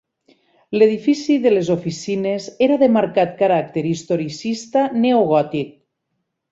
L'edifici 0.77 1.35
de 1.43 1.51
les 1.51 1.69
oficines 1.75 2.49
era 2.69 2.81
de 2.85 2.91
marcat 2.97 3.39
caràcter 3.45 3.87
historicista 3.93 4.91
neogòtic. 5.05 5.75